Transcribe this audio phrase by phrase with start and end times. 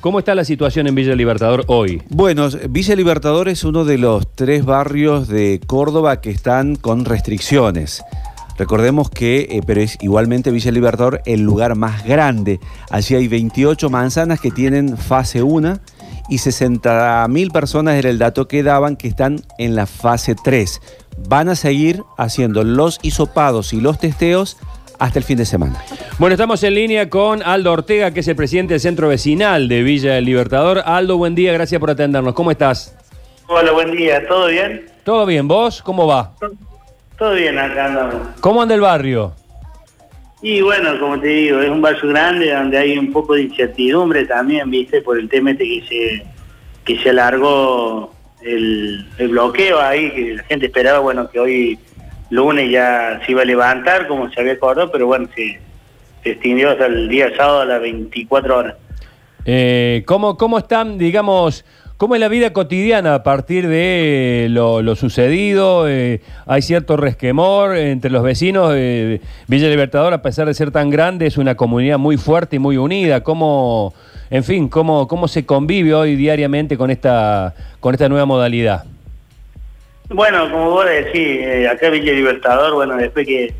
[0.00, 2.02] ¿Cómo está la situación en Villa Libertador hoy?
[2.08, 8.02] Bueno, Villa Libertador es uno de los tres barrios de Córdoba que están con restricciones.
[8.56, 12.60] Recordemos que, eh, pero es igualmente Villa Libertador el lugar más grande.
[12.88, 15.78] Allí hay 28 manzanas que tienen fase 1
[16.30, 20.80] y 60.000 personas era el dato que daban que están en la fase 3.
[21.28, 24.56] Van a seguir haciendo los hisopados y los testeos
[25.00, 25.82] hasta el fin de semana.
[26.18, 29.82] Bueno, estamos en línea con Aldo Ortega, que es el presidente del Centro Vecinal de
[29.82, 30.82] Villa del Libertador.
[30.84, 32.34] Aldo, buen día, gracias por atendernos.
[32.34, 32.94] ¿Cómo estás?
[33.48, 34.28] Hola, buen día.
[34.28, 34.86] ¿Todo bien?
[35.02, 35.82] Todo bien, ¿vos?
[35.82, 36.34] ¿Cómo va?
[37.18, 38.28] Todo bien, acá andamos.
[38.40, 39.32] ¿Cómo anda el barrio?
[40.42, 44.26] Y bueno, como te digo, es un barrio grande donde hay un poco de incertidumbre
[44.26, 46.22] también, viste, por el tema este que se,
[46.84, 51.78] que se alargó el, el bloqueo ahí, que la gente esperaba, bueno, que hoy
[52.30, 55.60] lunes ya se iba a levantar como se había acordado, pero bueno, se,
[56.22, 58.74] se extinguió hasta el día sábado a las 24 horas.
[59.44, 61.64] Eh, ¿cómo, ¿Cómo están, digamos,
[61.96, 65.88] cómo es la vida cotidiana a partir de lo, lo sucedido?
[65.88, 68.72] Eh, ¿Hay cierto resquemor entre los vecinos?
[68.76, 72.58] Eh, Villa Libertador, a pesar de ser tan grande, es una comunidad muy fuerte y
[72.58, 73.22] muy unida.
[73.22, 73.94] ¿Cómo,
[74.30, 78.84] en fin, cómo, cómo se convive hoy diariamente con esta, con esta nueva modalidad?
[80.12, 83.52] Bueno, como vos decís, eh, acá Villa Libertador, bueno, después que,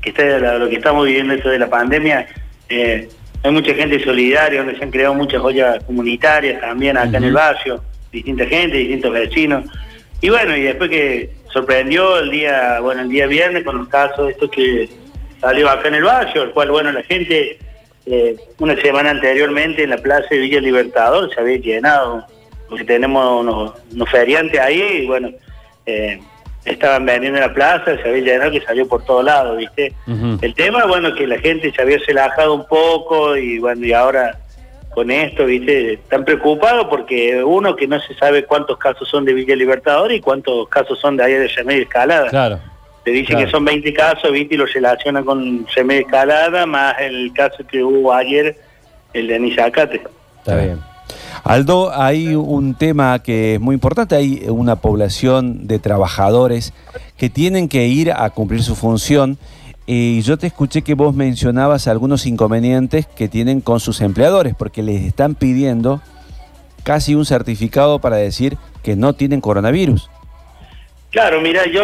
[0.00, 2.26] que está la- lo que estamos viviendo esto de la pandemia,
[2.68, 3.08] eh,
[3.44, 7.32] hay mucha gente solidaria, donde se han creado muchas joyas comunitarias también acá en el
[7.32, 9.64] barrio, distinta gente, distintos vecinos.
[10.20, 14.30] Y bueno, y después que sorprendió el día, bueno, el día viernes con los casos
[14.30, 14.88] estos que
[15.40, 17.58] salió acá en el barrio, el cual, bueno, la gente
[18.06, 22.24] eh, una semana anteriormente en la plaza de Villa Libertador se había llenado,
[22.68, 25.30] porque tenemos unos, unos feriantes ahí y bueno,
[25.86, 26.20] eh,
[26.64, 29.92] estaban vendiendo en la plaza, se había llenado que salió por todos lados, ¿viste?
[30.40, 34.38] El tema, bueno, que la gente se había relajado un poco y bueno, y ahora
[34.94, 35.94] con esto, ¿viste?
[35.94, 40.20] Están preocupados porque uno que no se sabe cuántos casos son de Villa Libertador y
[40.20, 42.28] cuántos casos son de allá de Remedio Escalada.
[42.28, 42.60] Claro.
[43.02, 43.46] Te dicen claro.
[43.46, 44.54] que son 20 casos, ¿viste?
[44.54, 48.56] Y lo relacionan con Remedio Escalada, más el caso que hubo ayer,
[49.12, 50.02] el de Anisacate.
[50.38, 50.91] Está bien.
[51.44, 56.72] Aldo, hay un tema que es muy importante, hay una población de trabajadores
[57.16, 59.38] que tienen que ir a cumplir su función
[59.84, 64.82] y yo te escuché que vos mencionabas algunos inconvenientes que tienen con sus empleadores porque
[64.82, 66.00] les están pidiendo
[66.84, 70.08] casi un certificado para decir que no tienen coronavirus.
[71.10, 71.82] Claro, mira, yo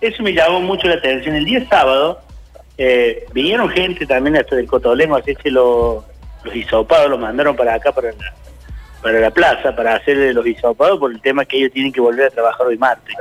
[0.00, 1.36] eso me llamó mucho la atención.
[1.36, 2.20] El día sábado
[2.76, 6.04] eh, vinieron gente también hasta del Cotolengo a hacerse los,
[6.42, 8.34] los hisopados, los mandaron para acá, para la,
[9.02, 12.26] para la plaza, para hacer los hisopados por el tema que ellos tienen que volver
[12.26, 13.14] a trabajar hoy martes.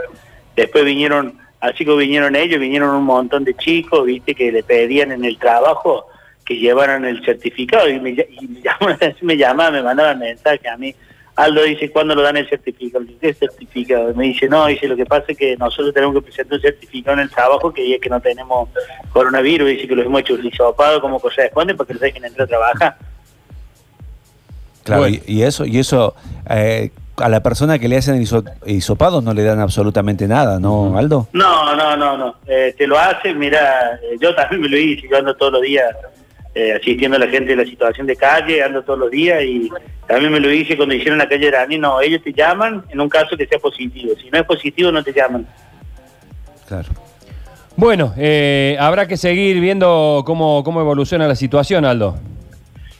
[0.56, 5.12] Después vinieron, así que vinieron ellos, vinieron un montón de chicos, viste, que le pedían
[5.12, 6.08] en el trabajo
[6.46, 10.78] que llevaran el certificado y me, y me llamaban, me llamaban, me mandaban mensajes a
[10.78, 10.96] mí.
[11.36, 13.03] Aldo dice, ¿cuándo lo dan el certificado?
[13.19, 14.13] ¿Qué certificado?
[14.13, 17.18] Me dice, no, dice, lo que pasa es que nosotros tenemos que presentar un certificado
[17.18, 18.69] en el trabajo que dice que no tenemos
[19.12, 22.47] coronavirus, dice que los hemos hecho hisopado como corresponde para que los dejen entrar a
[22.47, 22.97] trabajar.
[24.85, 25.18] Claro, Bueno.
[25.28, 26.16] y, y eso, y eso
[26.50, 30.97] eh, a la persona que le hacen hiso- hisopados no le dan absolutamente nada, ¿no,
[30.97, 31.28] Aldo?
[31.34, 32.35] No, no, no, no.
[32.47, 35.62] Eh, te lo hacen, mira, eh, yo también me lo hice, yo ando todos los
[35.63, 35.85] días
[36.53, 39.69] eh, asistiendo a la gente de la situación de calle, ando todos los días y
[40.07, 43.09] también me lo hice cuando hicieron la calle Arani, no, ellos te llaman en un
[43.09, 45.45] caso que sea positivo, si no es positivo no te llaman.
[46.68, 46.90] Claro.
[47.75, 52.18] Bueno, eh, habrá que seguir viendo cómo, cómo evoluciona la situación, Aldo.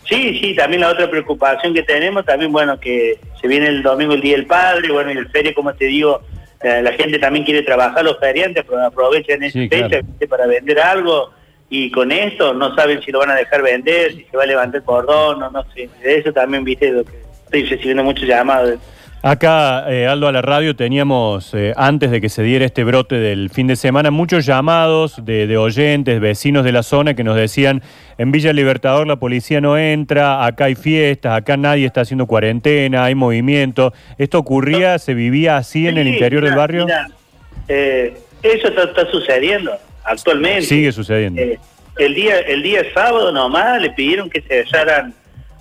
[0.08, 4.14] Sí, sí, también la otra preocupación que tenemos, también bueno, que se viene el domingo
[4.14, 6.22] el Día del Padre, bueno, y el feria, como te digo,
[6.62, 10.80] eh, la gente también quiere trabajar, los feriantes apro- aprovechan esa Sí, fecha para vender
[10.80, 11.32] algo
[11.70, 14.48] y con esto no saben si lo van a dejar vender, si se va a
[14.48, 17.12] levantar el cordón, no, no sé, de eso también, viste, lo que
[17.46, 18.78] estoy recibiendo muchos llamados.
[19.28, 23.16] Acá, eh, Aldo, a la radio teníamos, eh, antes de que se diera este brote
[23.16, 27.36] del fin de semana, muchos llamados de, de oyentes, vecinos de la zona que nos
[27.36, 27.82] decían,
[28.20, 33.04] en Villa Libertador la policía no entra, acá hay fiestas, acá nadie está haciendo cuarentena,
[33.04, 33.94] hay movimiento.
[34.20, 36.86] ¿Esto ocurría, se vivía así en el interior del barrio?
[37.68, 39.72] eh, eso está, está sucediendo
[40.04, 40.62] actualmente.
[40.62, 41.42] Sigue sucediendo.
[41.42, 41.58] Eh,
[41.98, 45.16] el día el día sábado nomás le pidieron que se cerraran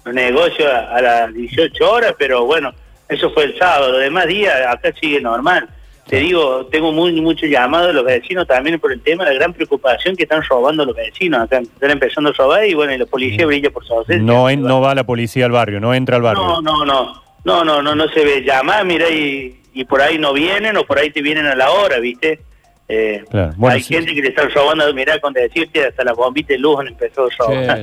[0.04, 2.74] los negocios a, a las 18 horas, pero bueno,
[3.08, 3.92] eso fue el sábado.
[3.92, 5.68] Los demás días acá sigue normal.
[6.06, 9.54] Te digo, tengo muy mucho llamado de los vecinos también por el tema, la gran
[9.54, 11.40] preocupación que están robando los vecinos.
[11.42, 14.22] Acá están empezando a robar y bueno, y la policía brilla por su ausencia.
[14.22, 16.42] No, en- no va la policía al barrio, no entra al barrio.
[16.44, 18.42] No, no, no, no, no, no, no se ve.
[18.42, 21.70] Llamar, mira, y, y por ahí no vienen o por ahí te vienen a la
[21.70, 22.40] hora, ¿viste?
[22.86, 23.94] Eh, Claro, bueno, hay sí.
[23.94, 27.28] gente que le están robando, mirá, con decirte, hasta la bombita de luz han empezado
[27.28, 27.78] a robar.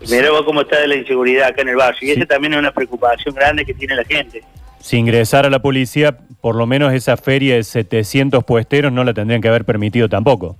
[0.00, 0.16] Pucha.
[0.16, 1.98] Mirá vos cómo está la inseguridad acá en el barrio.
[2.02, 2.18] Y Sí.
[2.20, 4.42] esa también es una preocupación grande que tiene la gente.
[4.80, 9.12] Si ingresara a la policía, por lo menos esa feria de 700 puesteros no la
[9.14, 10.56] tendrían que haber permitido tampoco.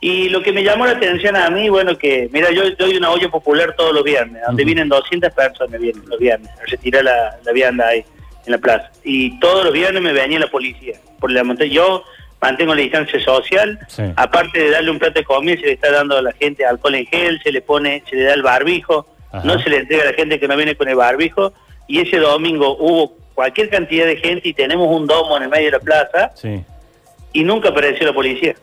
[0.00, 3.10] Y lo que me llamó la atención a mí, bueno, que, mira, yo doy una
[3.10, 7.36] olla popular todos los viernes, donde vienen 200 personas vienen los viernes, a retirar la,
[7.44, 8.04] la vianda ahí
[8.44, 8.90] en la plaza.
[9.02, 10.96] Y todos los viernes me venía la policía.
[11.18, 11.70] Por la montaña.
[11.72, 12.02] Yo
[12.44, 14.02] mantengo la distancia social, Sí.
[14.16, 16.94] aparte de darle un plato de comida, se le está dando a la gente alcohol
[16.94, 19.44] en gel, se le pone, se le da el barbijo, Ajá.
[19.46, 21.52] no se le entrega a la gente que no viene con el barbijo.
[21.86, 25.66] Y ese domingo hubo cualquier cantidad de gente y tenemos un domo en el medio
[25.66, 26.62] de la plaza Sí,
[27.32, 28.54] y nunca apareció la policía.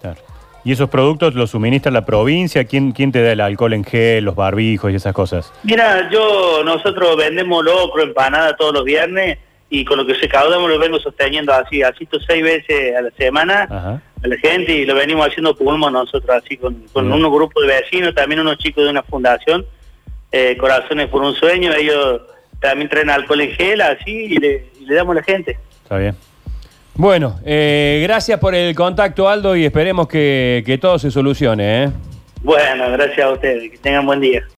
[0.00, 0.20] claro.
[0.66, 2.64] ¿Y esos productos los suministra la provincia?
[2.64, 5.52] ¿Quién, quién te da el alcohol en gel, los barbijos y esas cosas?
[5.62, 9.38] Mira, yo, nosotros vendemos locro, empanada todos los viernes
[9.80, 13.66] y con lo que recaudamos lo vengo sosteniendo así, así seis veces a la semana
[13.68, 14.02] Ajá.
[14.22, 17.74] a la gente y lo venimos haciendo pulmón nosotros así con, con unos grupos de
[17.80, 19.66] vecinos, también unos chicos de una fundación,
[20.30, 22.22] eh, Corazones por un Sueño, ellos
[22.60, 25.58] también traen alcohol en gel así y le, y le damos a la gente.
[25.82, 26.14] Está bien.
[26.94, 31.84] Bueno, eh, gracias por el contacto, Aldo, y esperemos que, que todo se solucione.
[31.84, 31.90] ¿eh?
[32.42, 34.46] Bueno, gracias a ustedes, que tengan buen día.